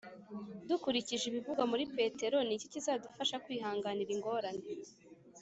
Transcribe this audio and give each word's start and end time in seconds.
Dukurikije 0.69 1.23
ibivugwa 1.27 1.63
muri 1.71 1.83
Petero 1.95 2.37
ni 2.43 2.53
iki 2.57 2.67
kizadufasha 2.73 3.35
kwihanganira 3.43 4.09
ingorane 4.17 4.65